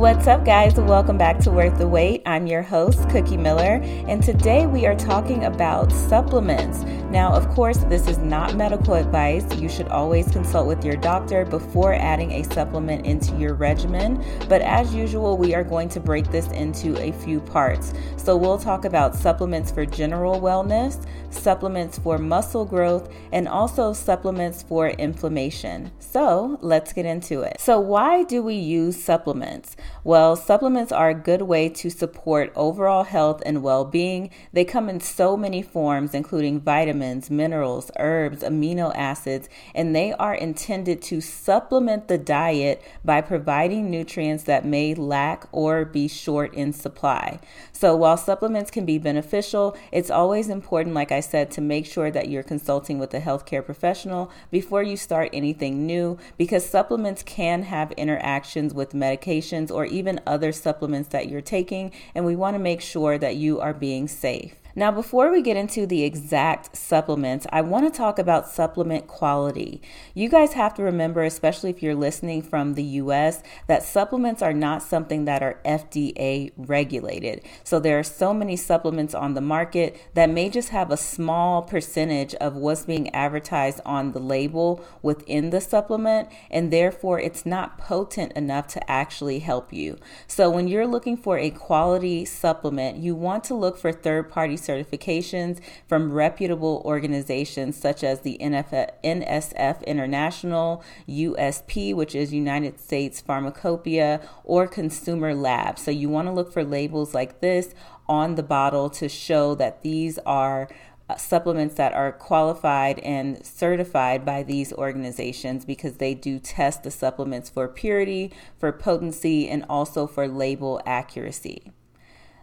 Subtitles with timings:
[0.00, 0.76] What's up, guys?
[0.76, 2.22] Welcome back to Worth the Wait.
[2.24, 6.84] I'm your host, Cookie Miller, and today we are talking about supplements.
[7.10, 9.44] Now, of course, this is not medical advice.
[9.56, 14.24] You should always consult with your doctor before adding a supplement into your regimen.
[14.48, 17.92] But as usual, we are going to break this into a few parts.
[18.16, 24.62] So, we'll talk about supplements for general wellness, supplements for muscle growth, and also supplements
[24.62, 25.90] for inflammation.
[25.98, 27.60] So, let's get into it.
[27.60, 29.76] So, why do we use supplements?
[30.02, 34.30] Well, supplements are a good way to support overall health and well being.
[34.52, 40.34] They come in so many forms, including vitamins, minerals, herbs, amino acids, and they are
[40.34, 46.72] intended to supplement the diet by providing nutrients that may lack or be short in
[46.72, 47.38] supply.
[47.72, 52.10] So, while supplements can be beneficial, it's always important, like I said, to make sure
[52.10, 57.64] that you're consulting with a healthcare professional before you start anything new because supplements can
[57.64, 62.58] have interactions with medications or even other supplements that you're taking, and we want to
[62.58, 64.59] make sure that you are being safe.
[64.76, 69.82] Now, before we get into the exact supplements, I want to talk about supplement quality.
[70.14, 74.52] You guys have to remember, especially if you're listening from the US, that supplements are
[74.52, 77.42] not something that are FDA regulated.
[77.64, 81.62] So there are so many supplements on the market that may just have a small
[81.62, 87.78] percentage of what's being advertised on the label within the supplement, and therefore it's not
[87.78, 89.98] potent enough to actually help you.
[90.28, 94.56] So when you're looking for a quality supplement, you want to look for third party
[94.60, 104.20] certifications from reputable organizations such as the NSF International, USP, which is United States Pharmacopoeia,
[104.44, 105.78] or Consumer Lab.
[105.78, 107.74] So you want to look for labels like this
[108.08, 110.68] on the bottle to show that these are
[111.10, 116.90] uh, supplements that are qualified and certified by these organizations because they do test the
[116.90, 121.72] supplements for purity, for potency, and also for label accuracy.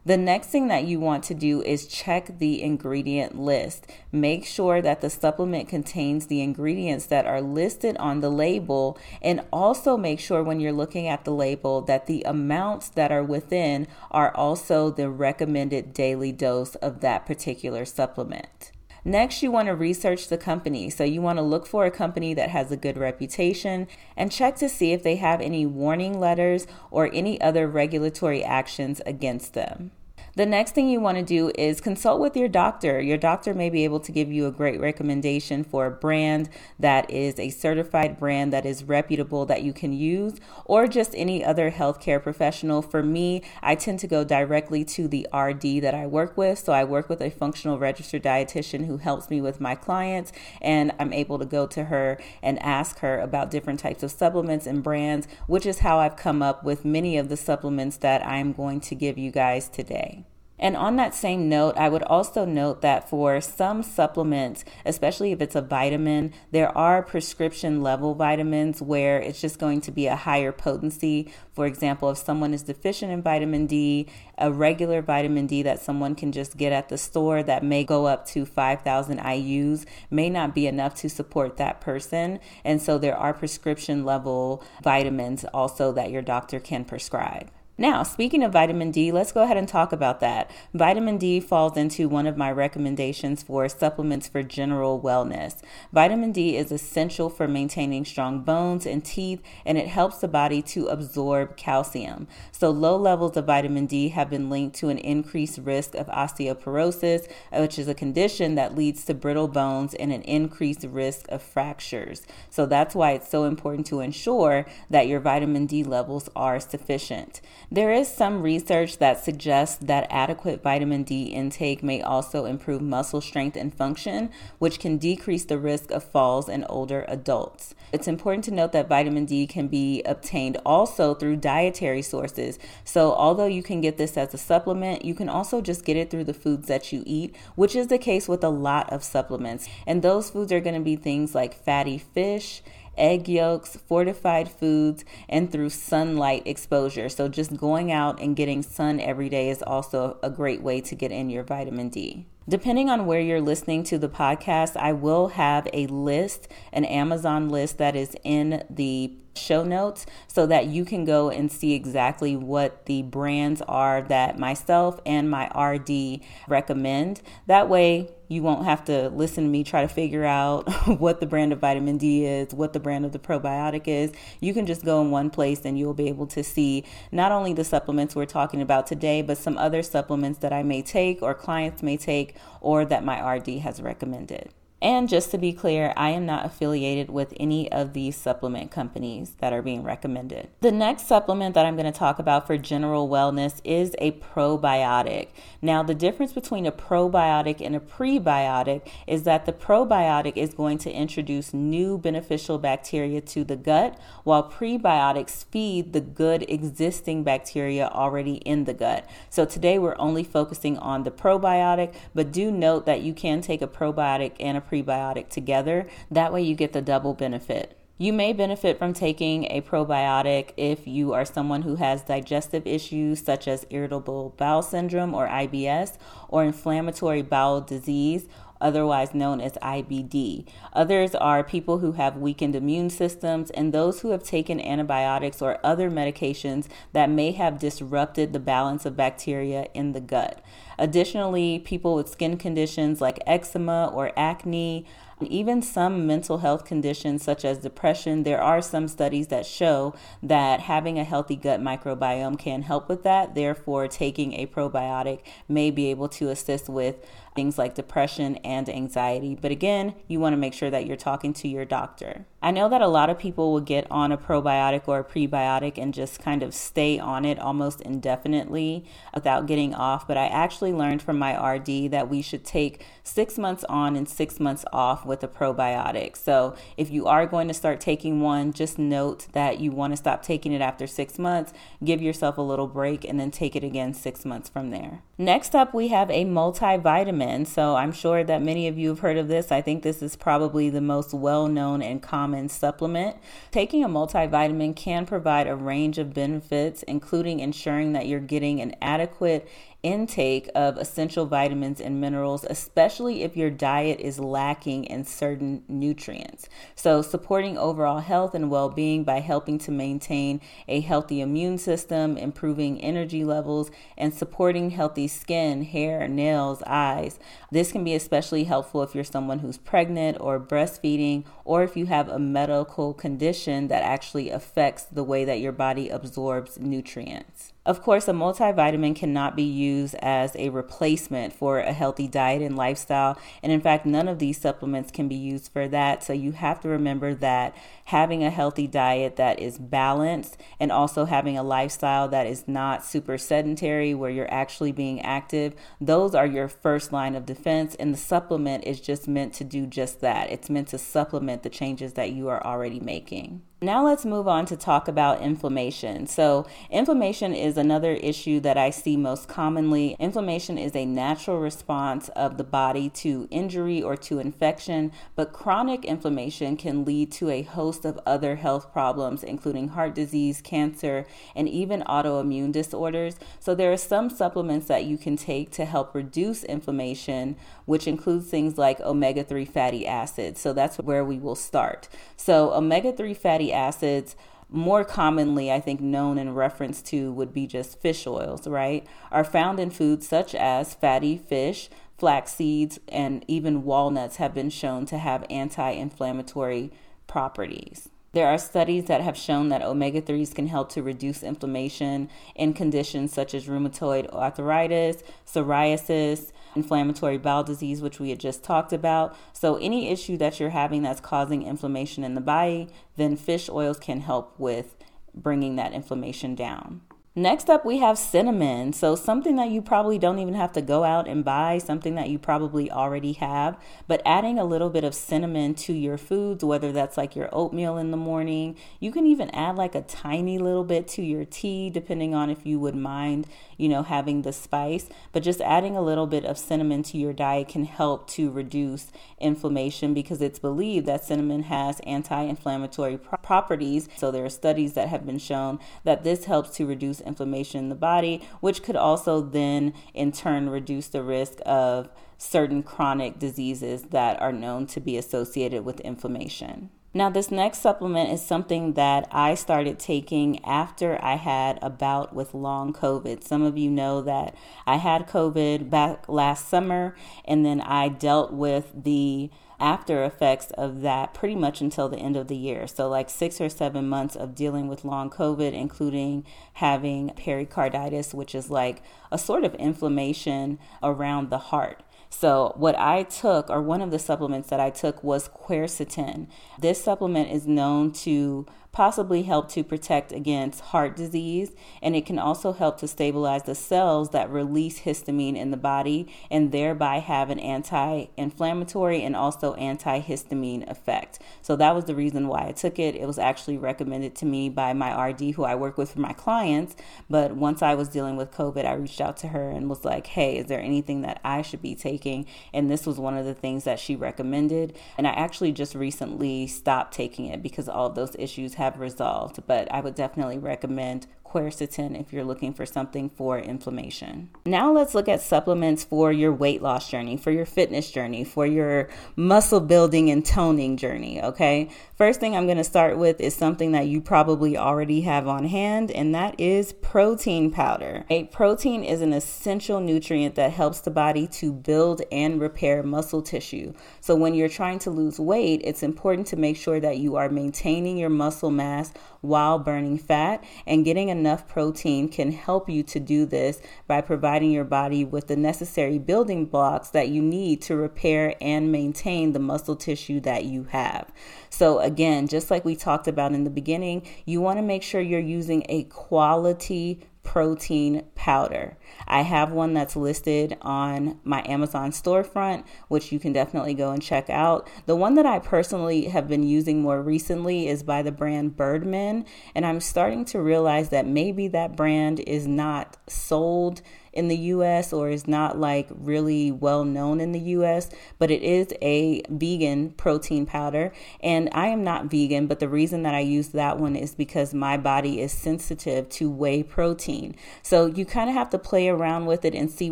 [0.07, 3.87] The next thing that you want to do is check the ingredient list.
[4.09, 9.41] Make sure that the supplement contains the ingredients that are listed on the label, and
[9.51, 13.85] also make sure when you're looking at the label that the amounts that are within
[14.09, 18.71] are also the recommended daily dose of that particular supplement.
[19.05, 20.89] Next, you want to research the company.
[20.89, 24.55] So, you want to look for a company that has a good reputation and check
[24.57, 29.91] to see if they have any warning letters or any other regulatory actions against them.
[30.37, 33.01] The next thing you want to do is consult with your doctor.
[33.01, 37.09] Your doctor may be able to give you a great recommendation for a brand that
[37.09, 41.71] is a certified brand that is reputable that you can use, or just any other
[41.71, 42.83] healthcare professional.
[42.83, 46.59] For me, I tend to go directly to the RD that I work with.
[46.59, 50.31] So I work with a functional registered dietitian who helps me with my clients,
[50.61, 54.67] and I'm able to go to her and ask her about different types of supplements
[54.67, 58.53] and brands, which is how I've come up with many of the supplements that I'm
[58.53, 60.26] going to give you guys today.
[60.59, 65.41] And on that same note, I would also note that for some supplements, especially if
[65.41, 70.15] it's a vitamin, there are prescription level vitamins where it's just going to be a
[70.15, 71.31] higher potency.
[71.53, 74.07] For example, if someone is deficient in vitamin D,
[74.37, 78.07] a regular vitamin D that someone can just get at the store that may go
[78.07, 82.39] up to 5,000 IUs may not be enough to support that person.
[82.63, 87.51] And so there are prescription level vitamins also that your doctor can prescribe.
[87.79, 90.49] Now, speaking of vitamin D, let's go ahead and talk about that.
[90.73, 95.61] Vitamin D falls into one of my recommendations for supplements for general wellness.
[95.93, 100.63] Vitamin D is essential for maintaining strong bones and teeth, and it helps the body
[100.63, 102.27] to absorb calcium.
[102.51, 107.29] So, low levels of vitamin D have been linked to an increased risk of osteoporosis,
[107.53, 112.25] which is a condition that leads to brittle bones and an increased risk of fractures.
[112.49, 117.39] So, that's why it's so important to ensure that your vitamin D levels are sufficient.
[117.69, 123.19] There is some research that suggests that adequate vitamin D intake may also improve muscle
[123.19, 127.75] strength and function, which can decrease the risk of falls in older adults.
[127.91, 132.57] It's important to note that vitamin D can be obtained also through dietary sources.
[132.85, 136.09] So, although you can get this as a supplement, you can also just get it
[136.09, 139.67] through the foods that you eat, which is the case with a lot of supplements.
[139.85, 142.61] And those foods are going to be things like fatty fish
[142.97, 147.09] egg yolks, fortified foods, and through sunlight exposure.
[147.09, 150.95] So, just going out and getting sun every day is also a great way to
[150.95, 152.25] get in your vitamin D.
[152.49, 157.49] Depending on where you're listening to the podcast, I will have a list, an Amazon
[157.49, 162.35] list that is in the show notes so that you can go and see exactly
[162.35, 167.21] what the brands are that myself and my RD recommend.
[167.45, 170.69] That way, You won't have to listen to me try to figure out
[170.99, 174.11] what the brand of vitamin D is, what the brand of the probiotic is.
[174.39, 177.53] You can just go in one place and you'll be able to see not only
[177.53, 181.33] the supplements we're talking about today, but some other supplements that I may take or
[181.33, 184.53] clients may take or that my RD has recommended.
[184.79, 189.31] And just to be clear, I am not affiliated with any of these supplement companies
[189.39, 190.49] that are being recommended.
[190.61, 195.29] The next supplement that I'm going to talk about for general wellness is a probiotic.
[195.63, 200.77] Now, the difference between a probiotic and a prebiotic is that the probiotic is going
[200.79, 207.87] to introduce new beneficial bacteria to the gut, while prebiotics feed the good existing bacteria
[207.87, 209.09] already in the gut.
[209.31, 213.63] So today we're only focusing on the probiotic, but do note that you can take
[213.63, 215.87] a probiotic and a prebiotic together.
[216.11, 217.77] That way, you get the double benefit.
[217.99, 223.23] You may benefit from taking a probiotic if you are someone who has digestive issues
[223.23, 225.97] such as irritable bowel syndrome or IBS
[226.29, 228.27] or inflammatory bowel disease
[228.61, 230.47] otherwise known as IBD.
[230.73, 235.59] Others are people who have weakened immune systems and those who have taken antibiotics or
[235.63, 240.41] other medications that may have disrupted the balance of bacteria in the gut.
[240.79, 244.85] Additionally, people with skin conditions like eczema or acne,
[245.21, 250.59] even some mental health conditions such as depression, there are some studies that show that
[250.61, 253.33] having a healthy gut microbiome can help with that.
[253.33, 257.03] Therefore, taking a probiotic may be able to assist with
[257.37, 259.37] things like depression and anxiety.
[259.39, 262.25] But again, you want to make sure that you're talking to your doctor.
[262.41, 265.77] I know that a lot of people will get on a probiotic or a prebiotic
[265.77, 270.07] and just kind of stay on it almost indefinitely without getting off.
[270.07, 274.09] But I actually learned from my RD that we should take six months on and
[274.09, 276.17] six months off with a probiotic.
[276.17, 279.97] So if you are going to start taking one, just note that you want to
[279.97, 281.53] stop taking it after six months,
[281.83, 285.01] give yourself a little break, and then take it again six months from there.
[285.19, 287.26] Next up, we have a multivitamin.
[287.45, 289.51] So I'm sure that many of you have heard of this.
[289.51, 293.17] I think this is probably the most well known and common supplement.
[293.51, 298.75] Taking a multivitamin can provide a range of benefits, including ensuring that you're getting an
[298.81, 299.47] adequate
[299.83, 306.49] intake of essential vitamins and minerals, especially if your diet is lacking in certain nutrients.
[306.75, 312.17] So, supporting overall health and well being by helping to maintain a healthy immune system,
[312.17, 317.19] improving energy levels, and supporting healthy skin, hair, nails, eyes.
[317.51, 321.85] This can be especially helpful if you're someone who's pregnant or breastfeeding, or if you
[321.85, 327.53] have a medical condition that actually affects the way that your body absorbs nutrients.
[327.67, 332.55] Of course, a multivitamin cannot be used as a replacement for a healthy diet and
[332.55, 333.19] lifestyle.
[333.43, 336.01] And in fact, none of these supplements can be used for that.
[336.01, 337.53] So you have to remember that
[337.83, 342.85] having a healthy diet that is balanced and also having a lifestyle that is not
[342.85, 347.75] super sedentary, where you're actually being active, those are your first line of defense.
[347.75, 350.31] And the supplement is just meant to do just that.
[350.31, 353.41] It's meant to supplement the changes that you are already making.
[353.59, 356.05] Now let's move on to talk about inflammation.
[356.05, 359.95] So, inflammation is another issue that I see most commonly.
[359.97, 365.85] Inflammation is a natural response of the body to injury or to infection, but chronic
[365.85, 371.49] inflammation can lead to a host of other health problems, including heart disease, cancer, and
[371.49, 373.15] even autoimmune disorders.
[373.39, 378.29] So, there are some supplements that you can take to help reduce inflammation, which includes
[378.29, 380.39] things like omega 3 fatty acids.
[380.39, 381.89] So, that's where we will start.
[382.17, 383.15] So, omega 3
[383.53, 384.15] acids
[384.49, 388.87] more commonly, I think, known in reference to would be just fish oils, right?
[389.11, 394.49] Are found in foods such as fatty fish, flax seeds, and even walnuts have been
[394.49, 396.71] shown to have anti inflammatory
[397.07, 397.89] properties.
[398.13, 402.53] There are studies that have shown that omega 3s can help to reduce inflammation in
[402.53, 409.15] conditions such as rheumatoid arthritis, psoriasis, inflammatory bowel disease, which we had just talked about.
[409.33, 413.79] So, any issue that you're having that's causing inflammation in the body, then fish oils
[413.79, 414.75] can help with
[415.13, 416.81] bringing that inflammation down.
[417.17, 418.73] Next up, we have cinnamon.
[418.73, 422.09] So, something that you probably don't even have to go out and buy, something that
[422.09, 423.57] you probably already have,
[423.87, 427.75] but adding a little bit of cinnamon to your foods, whether that's like your oatmeal
[427.75, 431.71] in the morning, you can even add like a tiny little bit to your tea,
[431.71, 433.25] depending on if you would mind,
[433.57, 434.87] you know, having the spice.
[435.11, 438.91] But just adding a little bit of cinnamon to your diet can help to reduce
[439.19, 443.89] inflammation because it's believed that cinnamon has anti inflammatory pro- properties.
[443.95, 447.69] So, there are studies that have been shown that this helps to reduce inflammation in
[447.69, 453.83] the body, which could also then in turn reduce the risk of certain chronic diseases
[453.83, 456.69] that are known to be associated with inflammation.
[456.93, 462.15] Now, this next supplement is something that I started taking after I had a bout
[462.15, 463.23] with long COVID.
[463.23, 464.33] Some of you know that
[464.65, 470.81] I had COVID back last summer, and then I dealt with the after effects of
[470.81, 472.67] that pretty much until the end of the year.
[472.67, 478.35] So, like six or seven months of dealing with long COVID, including having pericarditis, which
[478.35, 481.83] is like a sort of inflammation around the heart.
[482.09, 486.27] So, what I took, or one of the supplements that I took, was quercetin.
[486.59, 488.45] This supplement is known to
[488.77, 491.49] possibly help to protect against heart disease,
[491.81, 496.07] and it can also help to stabilize the cells that release histamine in the body
[496.29, 501.17] and thereby have an anti inflammatory and also antihistamine effect.
[501.41, 502.95] So that was the reason why I took it.
[502.95, 506.13] It was actually recommended to me by my RD who I work with for my
[506.13, 506.75] clients.
[507.09, 510.05] But once I was dealing with COVID, I reached out to her and was like,
[510.05, 512.27] hey, is there anything that I should be taking?
[512.53, 514.77] And this was one of the things that she recommended.
[514.99, 519.39] And I actually just recently stopped taking it because all those issues have have resolved,
[519.47, 524.29] but I would definitely recommend quercetin if you're looking for something for inflammation.
[524.45, 528.45] Now let's look at supplements for your weight loss journey, for your fitness journey, for
[528.45, 531.69] your muscle building and toning journey, okay?
[531.95, 535.45] First thing I'm going to start with is something that you probably already have on
[535.45, 538.05] hand, and that is protein powder.
[538.09, 543.21] A protein is an essential nutrient that helps the body to build and repair muscle
[543.21, 543.73] tissue.
[543.99, 547.29] So when you're trying to lose weight, it's important to make sure that you are
[547.29, 551.17] maintaining your muscle mass while burning fat and getting enough
[551.47, 556.45] protein can help you to do this by providing your body with the necessary building
[556.45, 561.11] blocks that you need to repair and maintain the muscle tissue that you have.
[561.49, 565.01] So, again, just like we talked about in the beginning, you want to make sure
[565.01, 568.77] you're using a quality protein powder.
[569.05, 574.01] I have one that's listed on my Amazon storefront, which you can definitely go and
[574.01, 574.65] check out.
[574.85, 579.25] The one that I personally have been using more recently is by the brand Birdman,
[579.53, 583.81] and I'm starting to realize that maybe that brand is not sold
[584.17, 588.41] in the US or is not like really well known in the US, but it
[588.41, 590.91] is a vegan protein powder.
[591.21, 594.53] And I am not vegan, but the reason that I use that one is because
[594.53, 597.35] my body is sensitive to whey protein.
[597.61, 599.91] So you kind of have to play around with it and see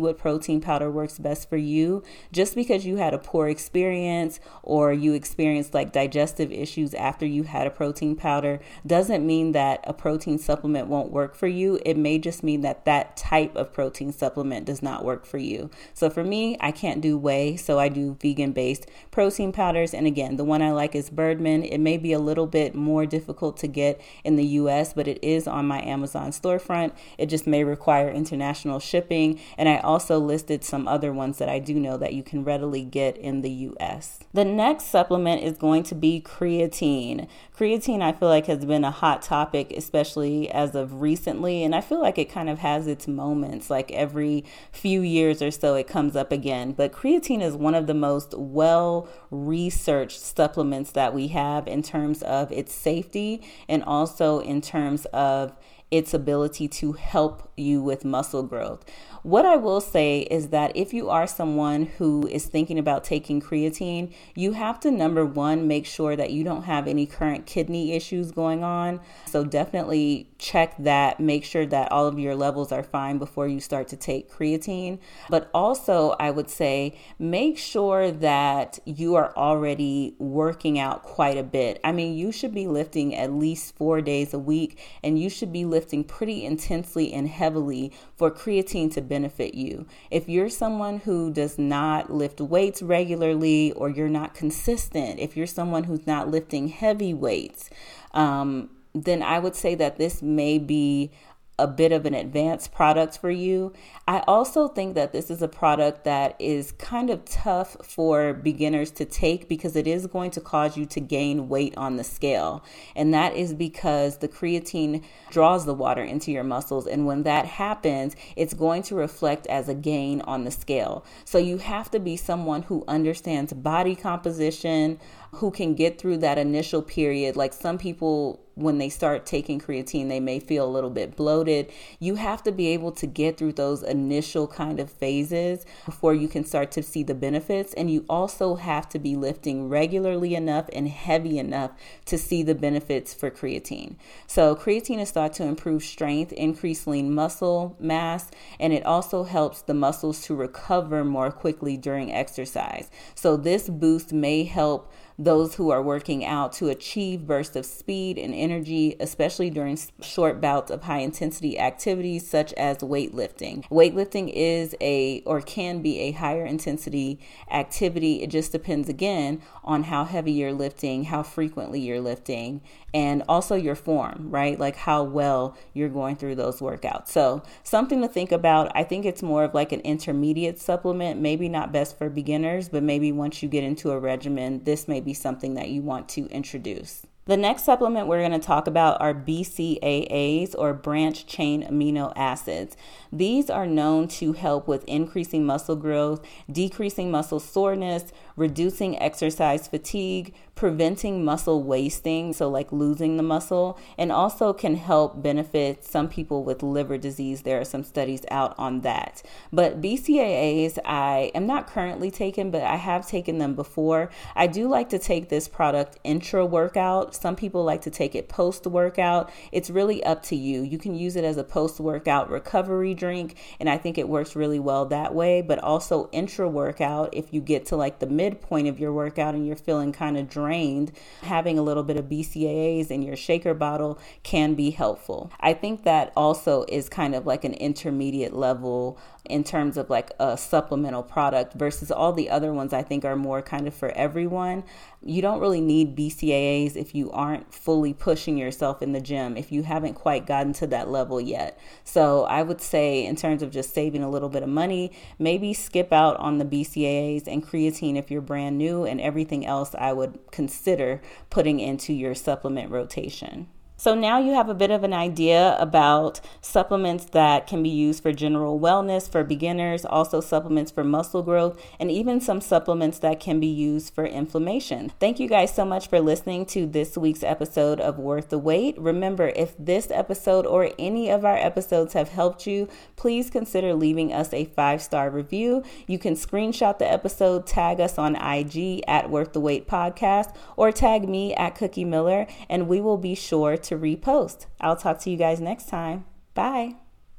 [0.00, 2.02] what protein powder works best for you.
[2.32, 7.44] Just because you had a poor experience or you experienced like digestive issues after you
[7.44, 11.78] had a protein powder doesn't mean that a protein supplement won't work for you.
[11.84, 15.70] It may just mean that that type of protein supplement does not work for you.
[15.94, 19.94] So for me, I can't do whey, so I do vegan based protein powders.
[19.94, 21.64] And again, the one I like is Birdman.
[21.64, 25.18] It may be a little bit more difficult to get in the US, but it
[25.22, 26.92] is on my Amazon storefront.
[27.18, 29.40] It just may require international shipping.
[29.56, 32.84] And I also listed some other ones that I do know that you can readily
[32.84, 34.20] get in the US.
[34.32, 37.28] The next supplement is going to be creatine.
[37.56, 41.64] Creatine, I feel like, has been a hot topic, especially as of recently.
[41.64, 43.70] And I feel like it kind of has its moments.
[43.70, 46.72] Like every few years or so, it comes up again.
[46.72, 52.22] But creatine is one of the most well researched supplements that we have in terms
[52.22, 55.56] of its safety and also in terms of
[55.90, 58.84] its ability to help you with muscle growth.
[59.22, 63.40] What I will say is that if you are someone who is thinking about taking
[63.40, 67.92] creatine, you have to number one, make sure that you don't have any current kidney
[67.92, 69.00] issues going on.
[69.26, 73.60] So definitely check that, make sure that all of your levels are fine before you
[73.60, 74.98] start to take creatine.
[75.30, 81.42] But also, I would say make sure that you are already working out quite a
[81.42, 81.80] bit.
[81.82, 85.52] I mean, you should be lifting at least four days a week, and you should
[85.52, 89.86] be lifting pretty intensely and heavily for creatine to benefit you.
[90.10, 95.46] If you're someone who does not lift weights regularly or you're not consistent, if you're
[95.46, 97.70] someone who's not lifting heavy weights,
[98.12, 98.70] um,
[99.04, 101.10] then I would say that this may be
[101.58, 103.72] a bit of an advanced product for you.
[104.06, 108.90] I also think that this is a product that is kind of tough for beginners
[108.92, 112.62] to take because it is going to cause you to gain weight on the scale.
[112.94, 116.86] And that is because the creatine draws the water into your muscles.
[116.86, 121.06] And when that happens, it's going to reflect as a gain on the scale.
[121.24, 125.00] So you have to be someone who understands body composition,
[125.36, 127.36] who can get through that initial period.
[127.36, 131.70] Like some people when they start taking creatine, they may feel a little bit bloated.
[132.00, 136.26] You have to be able to get through those initial kind of phases before you
[136.26, 137.74] can start to see the benefits.
[137.74, 141.72] And you also have to be lifting regularly enough and heavy enough
[142.06, 143.96] to see the benefits for creatine.
[144.26, 149.60] So, creatine is thought to improve strength, increase lean muscle mass, and it also helps
[149.60, 152.90] the muscles to recover more quickly during exercise.
[153.14, 158.18] So, this boost may help those who are working out to achieve bursts of speed
[158.18, 163.66] and energy, especially during short bouts of high intensity activities such as weightlifting.
[163.68, 167.18] Weightlifting is a or can be a higher intensity
[167.50, 168.22] activity.
[168.22, 172.60] It just depends again on how heavy you're lifting, how frequently you're lifting,
[172.92, 174.58] and also your form, right?
[174.58, 177.08] Like how well you're going through those workouts.
[177.08, 178.70] So, something to think about.
[178.74, 182.82] I think it's more of like an intermediate supplement, maybe not best for beginners, but
[182.82, 186.26] maybe once you get into a regimen, this may be something that you want to
[186.26, 187.06] introduce.
[187.26, 192.76] The next supplement we're going to talk about are BCAAs or branch chain amino acids.
[193.12, 200.34] These are known to help with increasing muscle growth, decreasing muscle soreness, reducing exercise fatigue,
[200.54, 206.44] preventing muscle wasting, so like losing the muscle, and also can help benefit some people
[206.44, 207.42] with liver disease.
[207.42, 209.22] There are some studies out on that.
[209.52, 214.10] But BCAAs, I am not currently taking, but I have taken them before.
[214.34, 217.14] I do like to take this product intra workout.
[217.14, 219.30] Some people like to take it post workout.
[219.52, 220.62] It's really up to you.
[220.62, 224.34] You can use it as a post workout recovery drink, and I think it works
[224.34, 225.42] really well that way.
[225.42, 229.46] But also intra workout, if you get to like the midpoint of your workout and
[229.46, 230.90] you're feeling kind of drained,
[231.22, 235.30] having a little bit of BCAAs in your shaker bottle can be helpful.
[235.38, 240.10] I think that also is kind of like an intermediate level in terms of like
[240.18, 243.90] a supplemental product versus all the other ones I think are more kind of for
[243.90, 244.64] everyone.
[245.02, 249.52] You don't really need BCAAs if you aren't fully pushing yourself in the gym, if
[249.52, 251.58] you haven't quite gotten to that level yet.
[251.84, 255.54] So I would say, in terms of just saving a little bit of money, maybe
[255.54, 259.92] skip out on the BCAAs and creatine if you're brand new, and everything else I
[259.92, 263.48] would consider putting into your supplement rotation.
[263.86, 268.02] So now you have a bit of an idea about supplements that can be used
[268.02, 273.20] for general wellness for beginners, also supplements for muscle growth, and even some supplements that
[273.20, 274.92] can be used for inflammation.
[274.98, 278.76] Thank you guys so much for listening to this week's episode of Worth the Wait.
[278.76, 284.12] Remember, if this episode or any of our episodes have helped you, please consider leaving
[284.12, 285.62] us a five star review.
[285.86, 290.72] You can screenshot the episode, tag us on IG at Worth the Wait Podcast, or
[290.72, 294.46] tag me at Cookie Miller, and we will be sure repost.
[294.60, 296.04] I'll talk to you guys next time.
[296.34, 296.76] Bye.